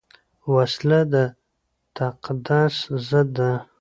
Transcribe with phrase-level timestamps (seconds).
[0.53, 1.15] وسله د
[1.97, 2.75] تقدس
[3.09, 3.51] ضد ده